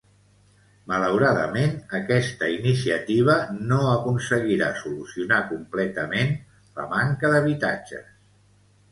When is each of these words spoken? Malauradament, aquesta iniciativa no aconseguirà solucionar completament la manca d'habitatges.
Malauradament, 0.91 1.73
aquesta 1.97 2.47
iniciativa 2.53 3.35
no 3.71 3.81
aconseguirà 3.89 4.69
solucionar 4.85 5.37
completament 5.51 6.33
la 6.79 6.87
manca 6.95 7.31
d'habitatges. 7.35 8.09